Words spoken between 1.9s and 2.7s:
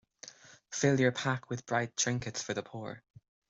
trinkets for the